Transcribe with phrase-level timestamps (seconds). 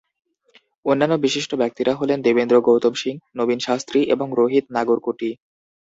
[0.85, 5.29] অন্যান্য বিশিষ্ট ব্যক্তিরা হলেন দেবেন্দ্র গৌতম সিং, নবীন শাস্ত্রী এবং রোহিত নাগরকোটি।